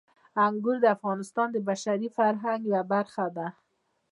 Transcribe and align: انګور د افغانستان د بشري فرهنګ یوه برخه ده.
انګور 0.45 0.77
د 0.81 0.85
افغانستان 0.95 1.47
د 1.51 1.57
بشري 1.69 2.07
فرهنګ 2.17 2.61
یوه 2.69 2.81
برخه 2.93 3.25
ده. 3.37 3.47